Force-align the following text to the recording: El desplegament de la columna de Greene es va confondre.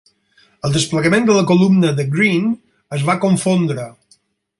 El 0.67 0.71
desplegament 0.77 1.27
de 1.27 1.35
la 1.39 1.43
columna 1.51 1.91
de 1.99 2.05
Greene 2.15 2.55
es 2.99 3.05
va 3.11 3.17
confondre. 3.27 3.87